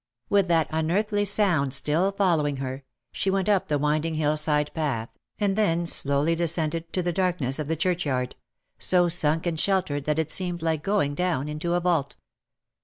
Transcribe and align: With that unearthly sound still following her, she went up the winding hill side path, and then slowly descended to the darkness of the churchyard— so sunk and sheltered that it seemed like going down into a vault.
With 0.29 0.47
that 0.47 0.65
unearthly 0.71 1.25
sound 1.25 1.75
still 1.75 2.11
following 2.11 2.57
her, 2.57 2.83
she 3.11 3.29
went 3.29 3.47
up 3.47 3.67
the 3.67 3.77
winding 3.77 4.15
hill 4.15 4.35
side 4.35 4.71
path, 4.73 5.09
and 5.39 5.55
then 5.55 5.85
slowly 5.85 6.33
descended 6.33 6.91
to 6.93 7.03
the 7.03 7.13
darkness 7.13 7.59
of 7.59 7.67
the 7.67 7.75
churchyard— 7.75 8.35
so 8.79 9.07
sunk 9.09 9.45
and 9.45 9.59
sheltered 9.59 10.05
that 10.05 10.17
it 10.17 10.31
seemed 10.31 10.63
like 10.63 10.81
going 10.81 11.13
down 11.13 11.47
into 11.47 11.75
a 11.75 11.79
vault. 11.79 12.15